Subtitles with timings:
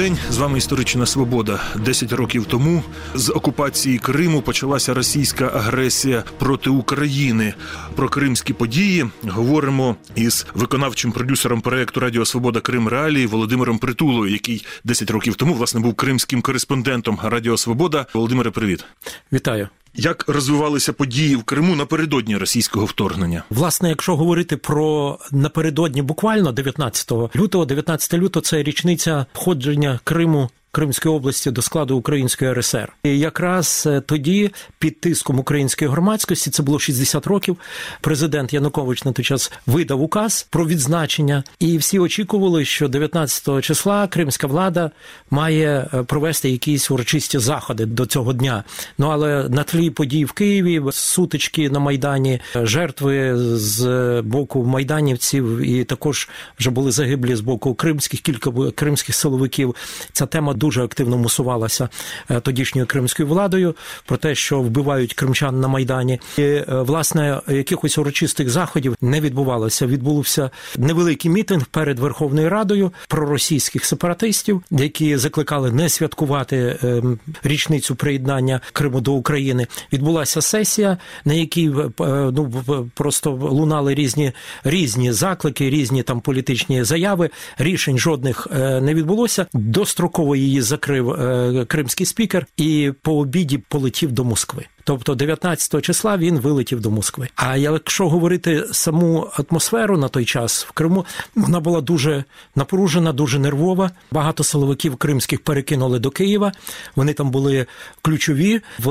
[0.00, 0.18] день.
[0.30, 1.60] З вами історична свобода.
[1.84, 2.82] Десять років тому
[3.14, 7.54] з окупації Криму почалася російська агресія проти України.
[7.94, 14.66] Про кримські події говоримо із виконавчим продюсером проекту Радіо Свобода Крим Реалії Володимиром Притулою, який
[14.84, 18.06] 10 років тому власне був кримським кореспондентом Радіо Свобода.
[18.14, 18.84] Володимире, привіт,
[19.32, 19.68] вітаю.
[19.94, 23.42] Як розвивалися події в Криму напередодні російського вторгнення?
[23.50, 31.14] Власне, якщо говорити про напередодні, буквально 19 лютого, 19 лютого це річниця входження Криму Кримської
[31.14, 32.92] області до складу Української РСР.
[33.02, 37.56] І якраз е, тоді, під тиском української громадськості, це було 60 років.
[38.00, 44.06] Президент Янукович на той час видав указ про відзначення, і всі очікували, що 19 числа
[44.06, 44.90] кримська влада
[45.30, 48.64] має е, провести якісь урочисті заходи до цього дня.
[48.98, 55.84] Ну але на тлі подій в Києві, сутички на майдані, жертви з боку майданівців, і
[55.84, 59.74] також вже були загиблі з боку кримських кілька кримських силовиків.
[60.12, 61.88] Ця тема дуже активно мусувалася
[62.30, 63.74] е, тодішньою кримською владою
[64.06, 69.86] про те, що вбивають кримчан на майдані, і е, власне якихось урочистих заходів не відбувалося.
[69.86, 78.60] Відбувся невеликий мітинг перед Верховною Радою проросійських сепаратистів, які закликали не святкувати ем, річницю приєднання
[78.72, 79.66] Криму до України.
[79.92, 81.90] Відбулася сесія, на якій е,
[82.32, 84.32] ну просто лунали різні
[84.64, 87.30] різні заклики, різні там політичні заяви.
[87.58, 88.46] Рішень жодних
[88.82, 89.46] не відбулося.
[89.52, 94.66] Достроково її закрив е, кримський спікер і по обіді полетів до Москви.
[94.90, 97.28] Тобто 19 числа він вилетів до Москви.
[97.36, 102.24] А якщо говорити саму атмосферу на той час в Криму, вона була дуже
[102.56, 103.90] напружена, дуже нервова.
[104.10, 106.52] Багато силовиків кримських перекинули до Києва.
[106.96, 107.66] Вони там були
[108.02, 108.90] ключові в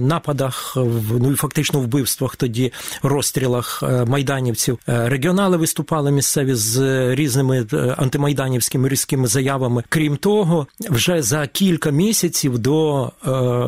[0.00, 4.78] нападах, в ну і фактично вбивствах тоді, розстрілах е, майданівців.
[4.88, 6.80] Е, регіонали виступали місцеві з
[7.14, 9.82] різними е, антимайданівськими різкими заявами.
[9.88, 13.10] Крім того, вже за кілька місяців до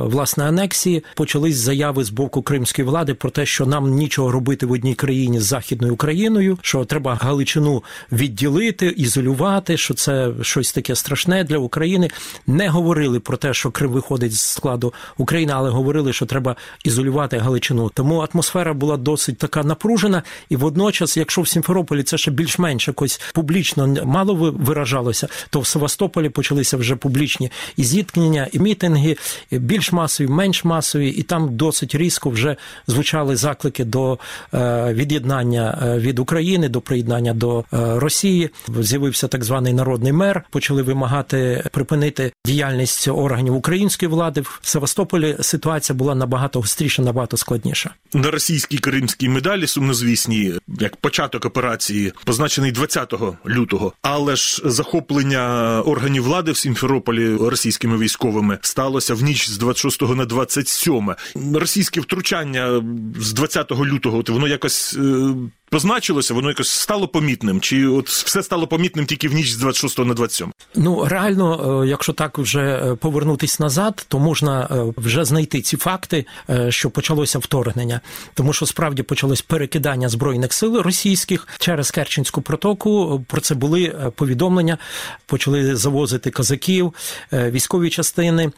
[0.07, 4.73] власне анексії почались заяви з боку кримської влади про те, що нам нічого робити в
[4.73, 7.83] одній країні з західною Україною, що треба Галичину
[8.13, 12.11] відділити, ізолювати, що це щось таке страшне для України.
[12.47, 17.39] Не говорили про те, що Крим виходить з складу України, але говорили, що треба ізолювати
[17.39, 17.91] Галичину.
[17.95, 23.21] Тому атмосфера була досить така напружена, і водночас, якщо в Сімферополі це ще більш-менш якось
[23.35, 29.17] публічно мало виражалося, то в Севастополі почалися вже публічні і зіткнення, і мітинги,
[29.51, 32.57] і більш масові, менш масові, і там досить різко вже
[32.87, 34.19] звучали заклики до
[34.55, 38.51] е, від'єднання е, від України, до приєднання до е, Росії.
[38.81, 40.45] З'явився так званий народний мер.
[40.51, 45.37] Почали вимагати припинити діяльність органів української влади в Севастополі.
[45.41, 47.91] Ситуація була набагато гостріша, набагато складніша.
[48.15, 53.15] На російській кримській медалі сумнозвісні, як початок операції, позначений 20
[53.47, 60.03] лютого, але ж захоплення органів влади в Сімферополі російськими військовими сталося в ніч з 26
[60.03, 61.15] на 27
[61.55, 62.85] російське втручання
[63.19, 65.35] з 20 лютого, от воно якось е,
[65.71, 67.61] позначилося, воно якось стало помітним?
[67.61, 70.53] Чи от все стало помітним тільки в ніч з 26 на 27?
[70.75, 75.77] Ну реально, е, якщо так вже е, повернутись назад, то можна е, вже знайти ці
[75.77, 76.27] факти,
[76.69, 78.01] що почалося вторгнення,
[78.35, 83.25] тому що справді почалось перекидання збройних сил російських через Керченську протоку.
[83.27, 84.79] Про це були повідомлення.
[85.27, 86.95] Почали завозити козаків,
[87.33, 88.51] військові частини,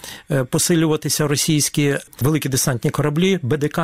[0.51, 3.81] посилюватися російські великі десантні кораблі БДК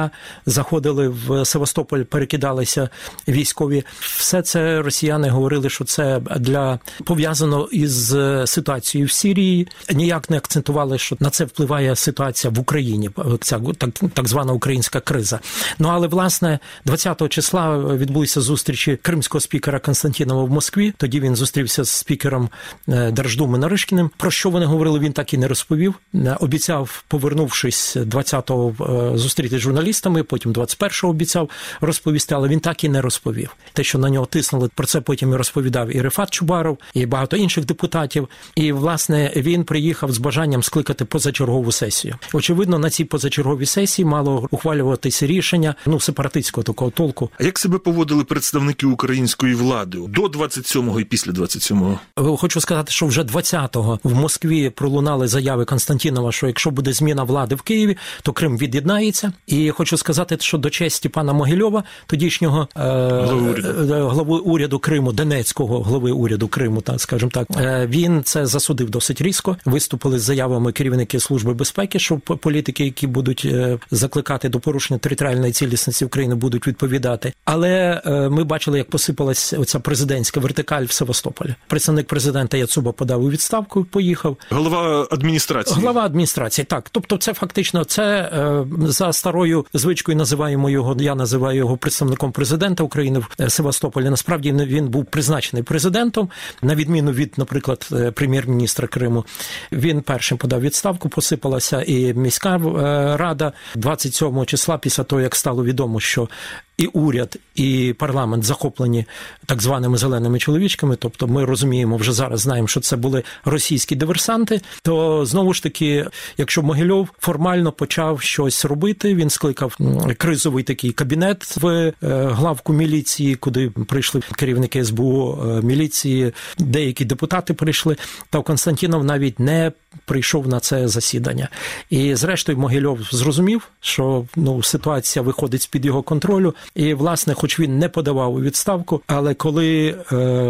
[0.47, 2.89] заходили в Севастополь, перекидалися
[3.29, 3.85] військові.
[4.01, 9.69] Все це росіяни говорили, що це для пов'язано із е, ситуацією в Сирії.
[9.95, 13.11] Ніяк не акцентували, що на це впливає ситуація в Україні.
[13.41, 15.41] Ця так, так звана українська криза.
[15.79, 20.95] Ну але власне 20 числа відбулися зустрічі кримського спікера Константінова в Москві.
[20.97, 22.49] Тоді він зустрівся з спікером
[22.89, 24.11] е, Держдуми Наришкіним.
[24.17, 24.99] Про що вони говорили?
[24.99, 25.95] Він так і не розповів.
[26.15, 30.23] Е, обіцяв, повернувшись 20-го зустріти з журналістами.
[30.23, 31.51] Потім 21-го обіцяв
[31.81, 33.57] розповісти, але він так і не розповів.
[33.73, 37.37] Те, що на нього тиснули, про це потім і розповідав і Рефат Чубаров, і багато
[37.37, 38.29] інших депутатів.
[38.55, 42.15] І власне він приїхав з бажанням скликати позачергову сесію.
[42.33, 47.31] Очевидно, на цій позачерговій сесії мало ухвалюватися рішення ну сепаратистського такого толку.
[47.41, 51.99] А як себе поводили представники української влади до 27-го і після 27-го?
[52.19, 57.23] Е, хочу сказати, що вже 20-го в Москві пролунали заяви Константінова, що якщо буде зміна
[57.25, 59.33] влади в Києві, то Крим від'єднається.
[59.47, 63.95] І хочу сказати, що до честі пана Могильова, тодішнього е, Глави уряду.
[63.95, 68.91] е, глави уряду Криму, Донецького глави уряду Криму, так скажімо так, е, він це засудив
[68.91, 69.57] досить різко.
[69.65, 75.53] Виступили з заявами керівники служби безпеки, що політики, які будуть е, закликати до порушення територіальної
[75.53, 77.33] цілісності України, будуть відповідати.
[77.45, 81.55] Але е, ми бачили, як посипалась оця президентська вертикаль в Севастополі.
[81.67, 84.37] Представник президента Яцуба подав у відставку, поїхав.
[84.51, 85.81] Голова адміністрації.
[85.81, 86.89] Глава адміністрації, так.
[86.93, 90.97] Тобто, це фактично це е, за старою звичкою називаємо його.
[91.01, 94.11] Я називаю його представником президента України в е, Севастополі.
[94.11, 96.31] Насправді він був призначений президентом,
[96.63, 99.25] на відміну від, наприклад, е, прем'єр-міністра Криму.
[99.73, 101.09] Він першим подав відставку.
[101.09, 106.29] Посипалася і міська е, рада 27 числа, після того як стало відомо, що
[106.79, 109.05] і уряд, і парламент захоплені
[109.47, 110.97] так званими зеленими чоловічками.
[110.97, 114.61] Тобто, ми розуміємо, вже зараз знаємо, що це були російські диверсанти.
[114.83, 116.07] То знову ж таки,
[116.39, 119.79] якщо Могильов формально почав щось робити, він скликав
[120.19, 127.55] кризовий такий кабінет в е, главку міліції, куди прийшли керівники СБУ е, міліції, деякі депутати
[127.55, 127.97] прийшли.
[128.31, 129.73] Та Константінов навіть не
[130.05, 131.49] прийшов на це засідання.
[131.91, 136.55] І зрештою Могильов зрозумів, що ну ситуація виходить з під його контролю.
[136.75, 139.97] І, власне, хоч він не подавав у відставку, але коли е,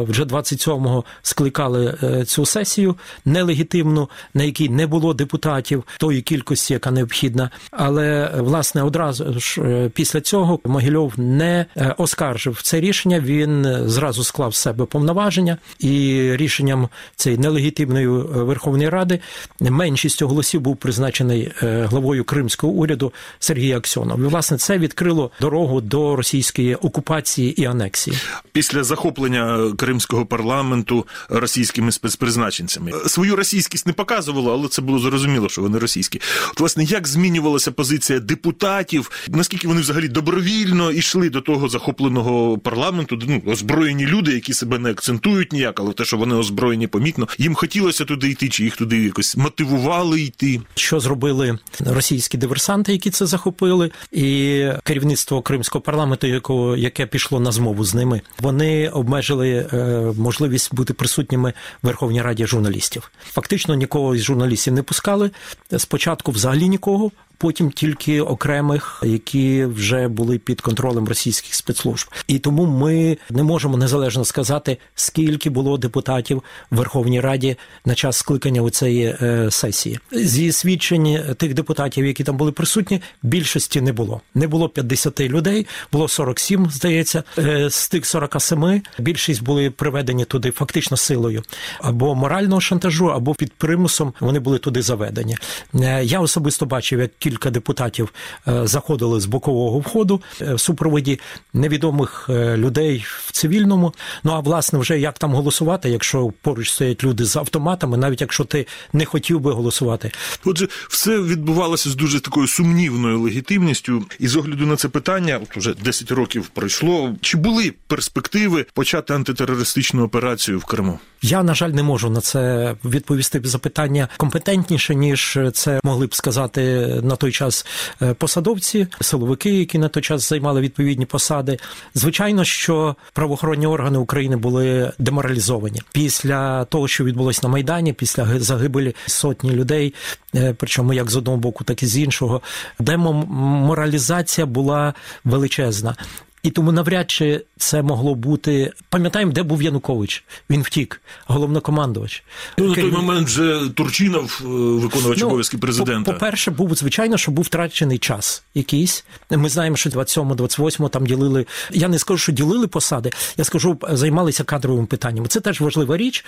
[0.08, 6.90] вже 27-го скликали е, цю сесію нелегітимну, на якій не було депутатів тої кількості, яка
[6.90, 13.20] необхідна, але власне одразу ж е, після цього Могильов не е, оскаржив це рішення.
[13.20, 19.20] Він зразу склав з себе повноваження і рішенням цієї нелегітимної е, Верховної Ради
[19.60, 24.20] меншістю голосів був призначений е, главою кримського уряду Сергій Аксьонов.
[24.20, 28.18] І власне це відкрило дорогу до російської окупації і анексії.
[28.52, 35.62] Після захоплення кримського парламенту російськими спецпризначенцями свою російськість не показувало, але це було зрозуміло, що
[35.62, 36.20] вони російські.
[36.50, 39.10] От власне, як змінювалася позиція депутатів?
[39.28, 43.18] Наскільки вони взагалі добровільно йшли до того захопленого парламенту?
[43.28, 47.28] Ну озброєні люди, які себе не акцентують ніяк, але те, що вони озброєні, помітно.
[47.38, 50.60] Їм хотілося туди йти, чи їх туди якось мотивували йти.
[50.74, 57.52] Що зробили російські диверсанти, які це захопили, і керівництво кримського парламенту, якого яке пішло на
[57.52, 59.76] змову з ними, вони обмежили е,
[60.18, 61.52] можливість бути присутніми
[61.82, 63.10] в Верховній Раді журналістів.
[63.24, 65.30] Фактично нікого із журналістів не пускали.
[65.78, 67.10] Спочатку взагалі нікого.
[67.38, 73.76] Потім тільки окремих, які вже були під контролем російських спецслужб, і тому ми не можемо
[73.76, 79.98] незалежно сказати, скільки було депутатів в Верховній Раді на час скликання у цієї е, сесії.
[80.12, 84.20] Зі свідчень тих депутатів, які там були присутні, більшості не було.
[84.34, 87.22] Не було 50 людей, було 47, здається.
[87.38, 91.42] Е, з тих 47 більшість були приведені туди фактично силою
[91.80, 95.36] або морального шантажу, або під примусом вони були туди заведені.
[95.74, 98.12] Е, я особисто бачив, як кілька депутатів
[98.48, 101.20] е, заходили з бокового входу е, в супроводі
[101.52, 103.94] невідомих е, людей в цивільному.
[104.24, 108.44] Ну а власне, вже як там голосувати, якщо поруч стоять люди з автоматами, навіть якщо
[108.44, 110.10] ти не хотів би голосувати.
[110.44, 114.04] Отже, все відбувалося з дуже такою сумнівною легітимністю.
[114.18, 117.14] І з огляду на це питання, от уже 10 років пройшло.
[117.20, 120.98] Чи були перспективи почати антитерористичну операцію в Криму?
[121.22, 126.60] Я, на жаль, не можу на це відповісти запитання компетентніше, ніж це могли б сказати
[127.02, 127.66] на той час
[128.02, 131.58] е, посадовці, силовики, які на той час займали відповідні посади.
[131.94, 138.94] Звичайно, що правоохоронні органи України були деморалізовані після того, що відбулось на майдані, після загибелі
[139.06, 139.94] сотні людей,
[140.34, 142.42] е, причому як з одного боку, так і з іншого.
[142.78, 145.96] Демоморалізація була величезна.
[146.46, 148.72] І тому навряд чи це могло бути.
[148.88, 150.24] Пам'ятаємо, де був Янукович.
[150.50, 152.22] Він втік, головнокомандувач.
[152.58, 154.46] Ну, на той момент вже Турчинов, е,
[154.82, 156.12] виконувач ну, обов'язки президента.
[156.12, 159.04] По-перше, був звичайно, що був втрачений час якийсь.
[159.30, 161.46] Ми знаємо, що 27-28 там ділили.
[161.70, 165.28] Я не скажу, що ділили посади, я скажу, займалися кадровими питаннями.
[165.28, 166.24] Це теж важлива річ.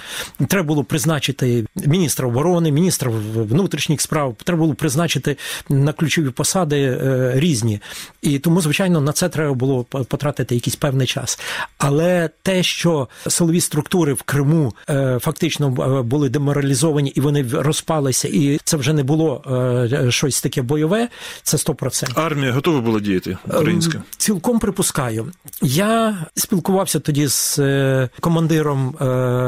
[0.48, 4.36] Треба було призначити міністра оборони, міністра внутрішніх справ.
[4.44, 5.36] Треба було призначити
[5.68, 7.80] на ключові посади е, різні.
[8.22, 11.38] І тому, звичайно, на це треба було потратити якийсь певний час.
[11.78, 15.70] Але те, що силові структури в Криму е, фактично
[16.02, 19.42] були деморалізовані і вони розпалися, і це вже не було
[19.92, 21.08] е, щось таке бойове,
[21.42, 22.20] це 100%.
[22.20, 24.02] Армія готова була діяти українська?
[24.16, 25.32] Цілком припускаю.
[25.62, 28.94] Я спілкувався тоді з е, командиром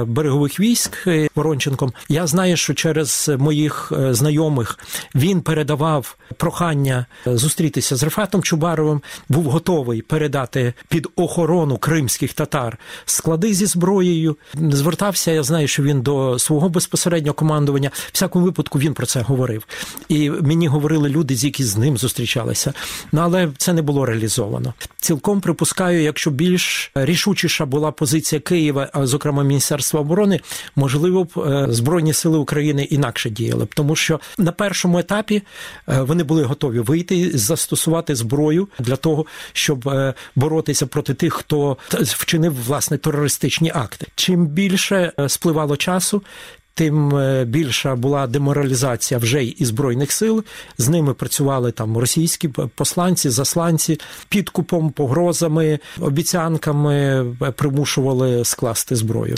[0.09, 1.93] берегових військ Воронченком.
[2.09, 4.79] Я знаю, що через моїх знайомих
[5.15, 12.79] він передавав прохання зустрітися з Рефатом Чубаровим, був готовий передати передати під охорону кримських татар
[13.05, 14.37] склади зі зброєю.
[14.55, 17.91] Звертався, я знаю, що він до свого безпосереднього командування.
[17.95, 19.67] В всякому випадку він про це говорив.
[20.09, 22.73] І мені говорили люди, з які з ним зустрічалися.
[23.13, 24.75] Ну але це не було реалізовано.
[25.01, 30.41] Цілком припускаю, якщо більш рішучіша була позиція Києва, зокрема Міністерства оборони,
[30.77, 35.43] можливо б е, Збройні сили України інакше діяли б, тому що на першому етапі
[35.89, 41.77] е, вони були готові вийти застосувати зброю для того, щоб е, боротися проти тих, хто
[41.91, 44.07] вчинив власне терористичні акти.
[44.15, 46.23] Чим більше спливало часу,
[46.81, 50.45] тим е, більша була деморалізація вже і збройних сил.
[50.79, 56.95] З ними працювали там російські посланці, засланці підкупом, погрозами, обіцянками
[57.43, 59.37] е, примушували скласти зброю.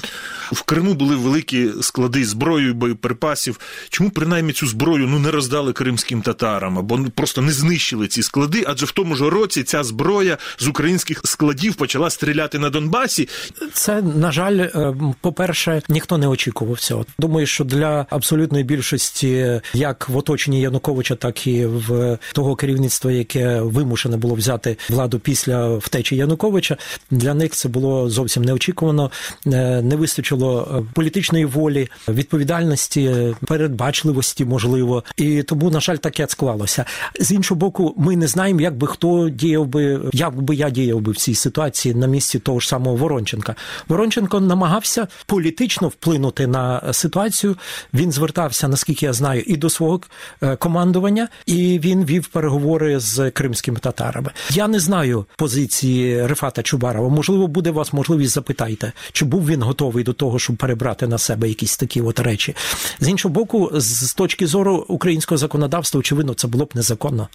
[0.52, 3.60] В Криму були великі склади зброї, боєприпасів.
[3.88, 8.64] Чому принаймні цю зброю ну не роздали кримським татарам або просто не знищили ці склади?
[8.66, 13.28] Адже в тому ж році ця зброя з українських складів почала стріляти на Донбасі.
[13.72, 19.60] Це на жаль, е, по перше, ніхто не очікував цього думаю, що для абсолютної більшості,
[19.74, 25.76] як в оточенні Януковича, так і в того керівництва, яке вимушене було взяти владу після
[25.76, 26.76] втечі Януковича,
[27.10, 29.10] для них це було зовсім неочікувано.
[29.46, 36.84] Е, не вистачило е, політичної волі, відповідальності, передбачливості, можливо, і тому, на жаль, таке склалося.
[37.20, 41.00] З іншого боку, ми не знаємо, як би хто діяв би, як би я діяв
[41.00, 43.54] би в цій ситуації на місці того ж самого Воронченка.
[43.88, 47.56] Воронченко намагався політично вплинути на ситуацію ситуацію.
[47.94, 50.00] Він звертався, наскільки я знаю, і до свого
[50.42, 54.30] е, командування, і він вів переговори з кримськими татарами.
[54.50, 57.08] Я не знаю позиції Рефата Чубарова.
[57.08, 61.18] Можливо, буде у вас можливість запитайте, чи був він готовий до того, щоб перебрати на
[61.18, 62.56] себе якісь такі от речі.
[63.00, 67.28] З іншого боку, з точки зору українського законодавства, очевидно, це було б незаконно.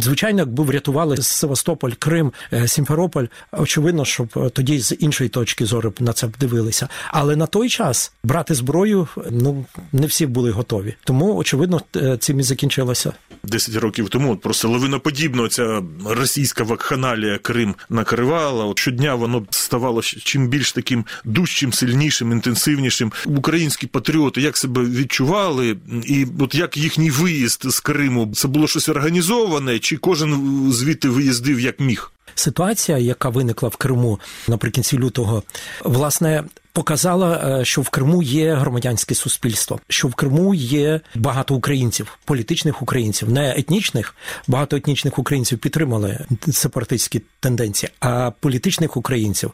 [0.00, 5.92] Звичайно, якби врятували Севастополь, Крим, е, Сімферополь, очевидно, щоб е, тоді з іншої точки зору
[5.98, 6.88] на це дивилися.
[7.08, 10.94] Але на той час брати зброю ну не всі були готові.
[11.04, 13.12] Тому очевидно е, цим і закінчилося.
[13.42, 18.64] Десять років тому просто лавиноподібно ця російська вакханалія Крим накривала.
[18.64, 23.12] От щодня воно ставало чим більш таким дужчим, сильнішим, інтенсивнішим.
[23.26, 28.88] Українські патріоти як себе відчували, і от як їхній виїзд з Криму це було щось
[28.88, 32.12] організоване, чи кожен звідти виїздив як міг?
[32.34, 35.42] Ситуація, яка виникла в Криму наприкінці лютого,
[35.84, 42.18] власне показала, е, що в Криму є громадянське суспільство, що в Криму є багато українців,
[42.24, 44.14] політичних українців, не етнічних.
[44.46, 49.50] Багато етнічних українців підтримали сепаратистські тенденції, а політичних українців,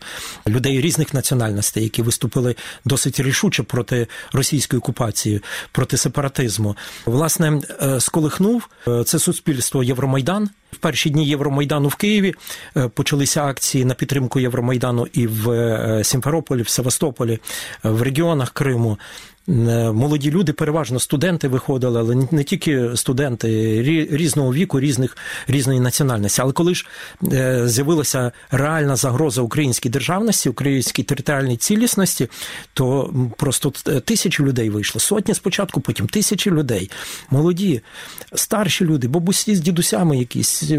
[0.49, 5.41] людей різних національностей, які виступили досить рішуче проти російської окупації,
[5.73, 10.51] проти сепаратизму, власне е, сколихнув е, це суспільство Євромайдан.
[10.73, 12.35] В перші дні Євромайдану в Києві
[12.95, 17.10] почалися акції на підтримку Євромайдану і в Сімферополі, в Севастополі.
[17.11, 17.39] Севастополі,
[17.83, 18.99] в регіонах Криму.
[19.51, 23.49] Е, молоді люди, переважно студенти виходили, але не тільки студенти
[24.11, 25.17] різного віку, різних
[25.49, 26.43] різної національності.
[26.43, 26.87] Але коли ж
[27.33, 32.29] е, з'явилася реальна загроза українській державності, українській територіальній цілісності,
[32.75, 33.71] то просто
[34.05, 35.01] тисячі людей вийшло.
[35.01, 36.91] Сотні спочатку, потім тисячі людей,
[37.31, 37.83] молоді,
[38.35, 40.71] старші люди, бабусі з дідусями, якісь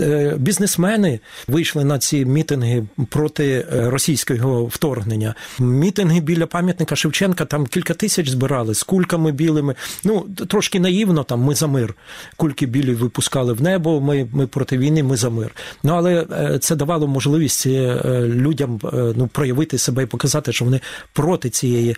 [0.00, 5.34] е, бізнесмени вийшли на ці мітинги проти російського вторгнення.
[5.58, 9.74] Мітинги біля пам'ятника Шевченка там кілька тисяч збирали з кульками білими.
[10.04, 11.94] Ну трошки наївно там ми за мир.
[12.36, 14.00] Кульки білі випускали в небо.
[14.00, 15.50] Ми ми проти війни, ми за мир.
[15.82, 20.64] Ну але е, це давало можливість е, людям е, ну проявити себе і показати, що
[20.64, 20.80] вони
[21.12, 21.96] проти цієї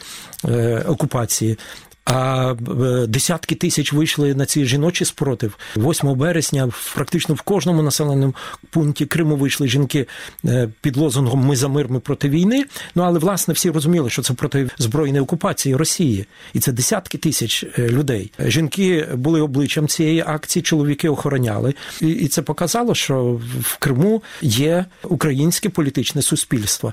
[0.86, 1.58] окупації.
[2.08, 5.58] А е, десятки тисяч вийшли на ці жіночі спротив.
[5.76, 8.34] 8 березня практично в кожному населеному
[8.70, 10.06] пункті Криму вийшли жінки
[10.44, 12.64] е, під лозунгом Ми за мир, ми проти війни.
[12.94, 17.64] Ну але власне всі розуміли, що це проти збройної окупації Росії, і це десятки тисяч
[17.78, 18.32] е, людей.
[18.38, 25.68] Жінки були обличчям цієї акції, чоловіки охороняли, і це показало, що в Криму є українське
[25.68, 26.92] політичне суспільство.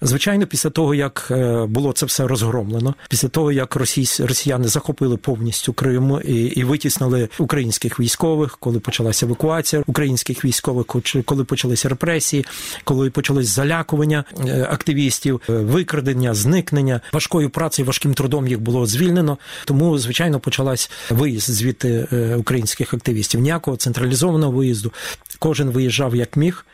[0.00, 1.32] Звичайно, після того як
[1.68, 7.28] було це все розгромлено, після того як Росія росіяни захопили повністю Крим і і витіснили
[7.38, 10.86] українських військових, коли почалася евакуація українських військових,
[11.24, 12.46] коли почалися репресії,
[12.84, 19.38] коли почалось залякування е, активістів, е, викрадення, зникнення важкою працею, важким трудом їх було звільнено.
[19.64, 23.40] Тому, звичайно, почалась виїзд звідти е, українських активістів.
[23.40, 24.92] Ніякого централізованого виїзду.
[25.38, 26.66] Кожен виїжджав як міг,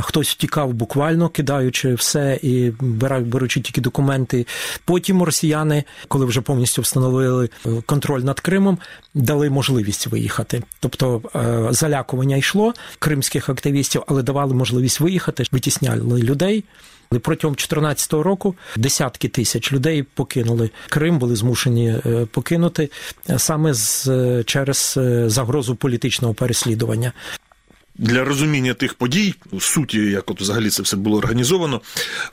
[0.00, 2.70] хтось втікав буквально, кидаючи все і
[3.20, 4.46] беручи тільки документи.
[4.84, 7.48] Потім росіяни, коли вже повністю встановили встановили
[7.86, 8.78] контроль над Кримом,
[9.14, 10.62] дали можливість виїхати.
[10.80, 11.22] Тобто
[11.70, 16.64] залякування йшло кримських активістів, але давали можливість виїхати, витісняли людей.
[17.22, 21.96] Протягом 2014 року десятки тисяч людей покинули Крим, були змушені
[22.30, 22.90] покинути
[23.36, 24.08] саме з
[24.44, 27.12] через загрозу політичного переслідування
[28.00, 31.80] для розуміння тих подій, суті, як от взагалі це все було організовано,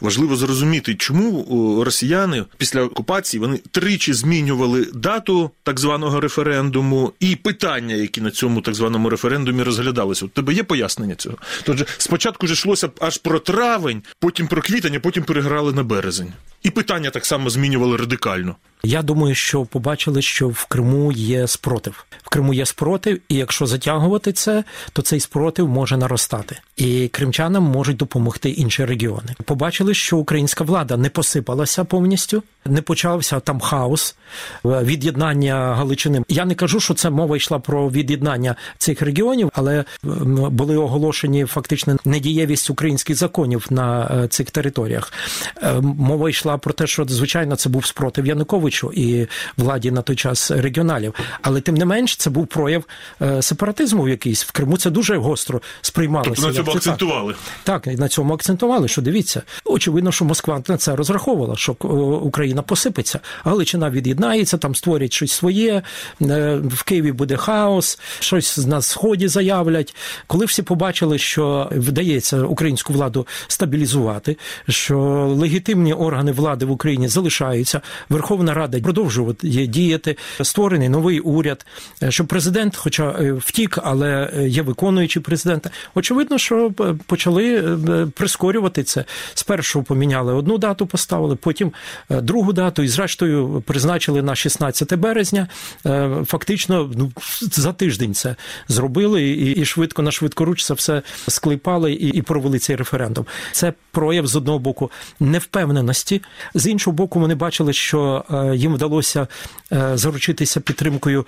[0.02, 7.96] важливо зрозуміти, чому росіяни після окупації вони тричі змінювали дату так званого референдуму і питання,
[7.96, 10.26] які на цьому так званому референдумі розглядалися.
[10.26, 11.38] У тебе є пояснення цього?
[11.64, 16.34] Тож спочатку ж йшлося аж про травень, потім про квітень, а потім переграли на березень.
[16.64, 18.56] І питання так само змінювали радикально.
[18.84, 22.06] Я думаю, що побачили, що в Криму є спротив.
[22.24, 27.64] В Криму є спротив, і якщо затягувати це, то цей спротив може наростати, і кримчанам
[27.64, 29.36] можуть допомогти інші регіони.
[29.46, 34.16] Побачили, що українська влада не посипалася повністю, не почався там хаос
[34.66, 36.24] від'єднання Галичини.
[36.30, 39.86] Я не кажу, що це мова йшла про від'єднання цих регіонів, але
[40.52, 45.14] були оголошені фактично недієвість українських законів на е, цих територіях.
[45.64, 48.26] Е, мова йшла про те, що звичайно це був спротив
[48.68, 51.14] Януковичу і владі на той час регіоналів.
[51.42, 52.84] Але тим не менш, це був прояв
[53.22, 54.78] е, сепаратизму якийсь в Криму.
[54.78, 56.32] Це дуже гостро сприймалося.
[56.36, 57.36] Тобто на цьому акцентували.
[57.64, 58.88] Так, на цьому акцентували.
[58.88, 61.72] Що дивіться, очевидно, що Москва на це розраховувала, що
[62.22, 65.82] Україна посипеться, Галичина від'єднається, там створять щось своє.
[66.20, 69.96] В Києві буде хаос, щось на сході заявлять.
[70.28, 74.38] Коли всі побачили, що вдається українську владу стабілізувати,
[74.70, 74.98] що
[75.38, 79.34] легітимні органи влади в Україні залишаються, Верховна Рада продовжує
[79.68, 81.66] діяти, створений новий уряд,
[82.10, 85.68] що президент, хоча е, втік, але е, є виконуючий президент.
[85.96, 87.78] Очевидно, що е, почали
[88.16, 89.06] прискорювати це.
[89.34, 91.72] Спершу поміняли одну дату, поставили, потім
[92.10, 95.48] другу дату, і зрештою призначили на 16 березня.
[96.26, 97.12] Фактично, ну
[97.42, 98.36] за тиждень це
[98.68, 103.26] зробили, і і швидко на швидкоруч це все склепали і, і провели цей референдум.
[103.52, 106.22] Це прояв з одного боку невпевненості,
[106.54, 108.24] з іншого боку, вони бачили, що
[108.56, 109.28] їм вдалося
[109.94, 111.26] заручитися підтримкою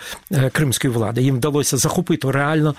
[0.51, 1.21] кримської влади.
[1.21, 2.75] Їм вдалося захопити реально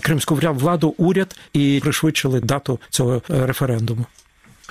[0.00, 4.06] кримську владу, уряд і пришвидшили дату цього референдуму.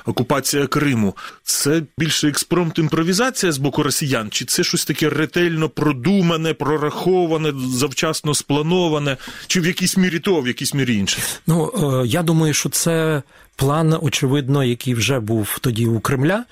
[0.06, 6.54] Окупація Криму це більше експромт імпровізація з боку росіян, чи це щось таке ретельно продумане,
[6.54, 11.20] прораховане, завчасно сплановане, чи в якійсь мірі то, в якійсь мірі інше?
[11.48, 11.72] Ну
[12.06, 13.22] я думаю, що це
[13.56, 16.44] план, очевидно, який вже був тоді у Кремля.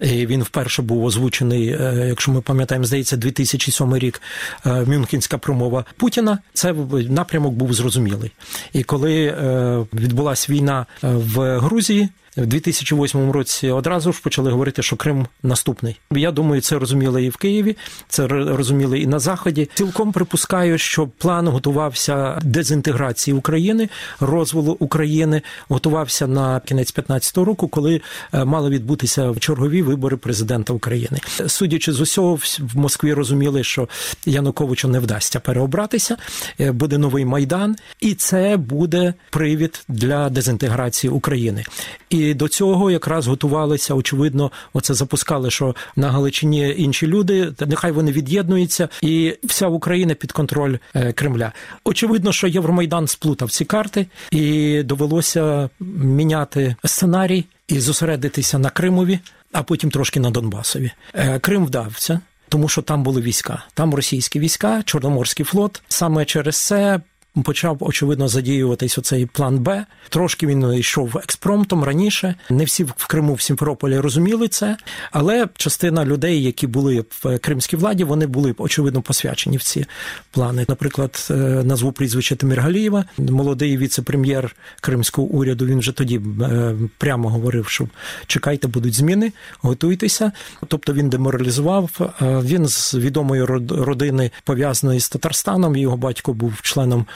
[0.00, 4.22] І Він вперше був озвучений, е, якщо ми пам'ятаємо, здається, 2007 рік
[4.66, 6.38] е, Мюнхенська промова Путіна.
[6.54, 6.74] Це
[7.08, 8.32] напрямок був зрозумілий.
[8.72, 12.08] І коли е, відбулася війна в Грузії.
[12.38, 16.00] В 2008 році одразу ж почали говорити, що Крим наступний.
[16.10, 17.76] Я думаю, це розуміли і в Києві,
[18.08, 19.68] це розуміли і на заході.
[19.74, 23.88] Цілком припускаю, що план готувався дезінтеграції України,
[24.20, 28.00] розвалу України, готувався на кінець 15 року, коли
[28.32, 31.18] мали відбутися чергові вибори президента України.
[31.46, 33.88] Судячи з усього, в Москві розуміли, що
[34.26, 36.16] Януковичу не вдасться переобратися,
[36.60, 41.64] е, буде новий майдан, і це буде привід для дезінтеграції України.
[42.10, 43.94] І до цього якраз готувалися.
[43.94, 50.32] Очевидно, оце запускали, що на Галичині інші люди, нехай вони від'єднуються, і вся Україна під
[50.32, 51.52] контроль е, Кремля.
[51.84, 59.18] Очевидно, що Євромайдан сплутав ці карти, і довелося міняти сценарій і зосередитися на Кримові
[59.52, 60.90] а потім трошки на Донбасові.
[61.14, 65.82] Е, Крим вдався, тому що там були війська, там російські війська, Чорноморський флот.
[65.88, 67.00] Саме через це
[67.42, 69.84] почав очевидно задіюватись оцей план Б.
[70.08, 72.34] Трошки він йшов експромтом раніше.
[72.50, 74.76] Не всі в Криму в Сімферополі розуміли це,
[75.12, 79.86] але частина людей, які були в кримській владі, вони були очевидно посвячені в ці
[80.30, 80.66] плани.
[80.68, 85.66] Наприклад, е, назву прізвище Тиміргалієва, молодий віце-прем'єр кримського уряду.
[85.66, 87.88] Він вже тоді е, прямо говорив, що
[88.26, 90.32] чекайте, будуть зміни, готуйтеся.
[90.68, 91.90] Тобто він деморалізував.
[92.00, 95.76] Е, він з відомої родини пов'язаної з Татарстаном.
[95.76, 97.06] Його батько був членом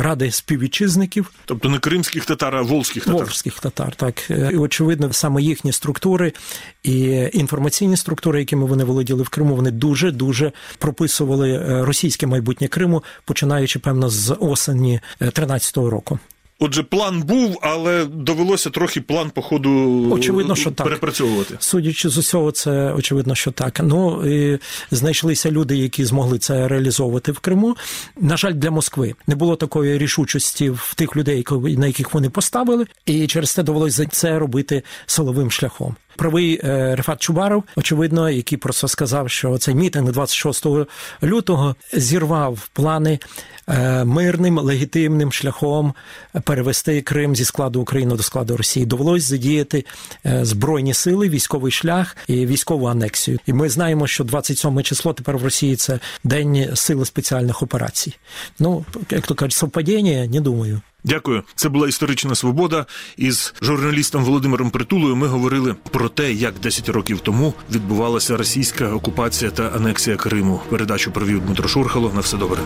[0.00, 3.20] ради співвітчизників, тобто не кримських татар, а волзьких татар.
[3.20, 6.32] Волзьких татар, так е, і очевидно, саме їхні структури
[6.82, 12.68] і інформаційні структури, якими вони володіли в Криму, вони дуже дуже прописували е, російське майбутнє
[12.68, 16.18] Криму, починаючи певно з осені 13-го року.
[16.66, 20.86] Отже, план був, але довелося трохи план по ходу Очевидно, що так.
[20.86, 21.56] перепрацьовувати.
[21.58, 23.80] Судячи з усього, це очевидно, що так.
[23.82, 24.58] Ну і
[24.90, 27.76] знайшлися люди, які змогли це реалізовувати в Криму.
[28.20, 31.44] На жаль, для Москви не було такої рішучості в тих людей,
[31.76, 35.96] на яких вони поставили, і через це довелося це робити силовим шляхом.
[36.16, 40.66] Правий е, Рефат Чубаров, очевидно, який просто сказав, що цей мітинг 26
[41.22, 43.18] лютого зірвав плани
[43.68, 45.94] е, мирним легітимним шляхом
[46.44, 48.86] перевести Крим зі складу України до складу Росії.
[48.86, 49.84] Довелось задіяти
[50.26, 53.38] е, збройні сили, військовий шлях і військову анексію.
[53.46, 58.14] І ми знаємо, що 27 число тепер в Росії це день сили спеціальних операцій.
[58.58, 60.80] Ну як то кажуть, совпадіння, не думаю.
[61.04, 61.42] Дякую.
[61.54, 62.86] Це була історична свобода.
[63.16, 69.50] Із журналістом Володимиром Притулою ми говорили про те, як 10 років тому відбувалася російська окупація
[69.50, 70.60] та анексія Криму.
[70.70, 72.12] Передачу провів Дмитро Шурхало.
[72.14, 72.60] На все добре.